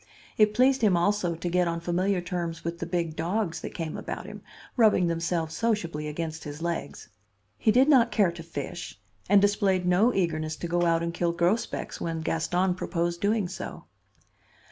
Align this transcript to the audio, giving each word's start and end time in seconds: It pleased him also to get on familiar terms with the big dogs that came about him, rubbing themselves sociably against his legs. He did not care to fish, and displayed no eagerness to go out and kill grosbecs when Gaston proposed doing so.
It 0.35 0.55
pleased 0.55 0.81
him 0.81 0.97
also 0.97 1.35
to 1.35 1.47
get 1.47 1.67
on 1.67 1.79
familiar 1.79 2.21
terms 2.21 2.63
with 2.63 2.79
the 2.79 2.87
big 2.87 3.15
dogs 3.15 3.61
that 3.61 3.75
came 3.75 3.95
about 3.95 4.25
him, 4.25 4.41
rubbing 4.75 5.05
themselves 5.05 5.53
sociably 5.55 6.07
against 6.07 6.43
his 6.43 6.59
legs. 6.59 7.09
He 7.55 7.69
did 7.69 7.87
not 7.87 8.09
care 8.11 8.31
to 8.31 8.41
fish, 8.41 8.99
and 9.29 9.39
displayed 9.39 9.85
no 9.85 10.11
eagerness 10.11 10.55
to 10.55 10.67
go 10.67 10.85
out 10.87 11.03
and 11.03 11.13
kill 11.13 11.33
grosbecs 11.33 12.01
when 12.01 12.21
Gaston 12.21 12.73
proposed 12.73 13.21
doing 13.21 13.47
so. 13.47 13.83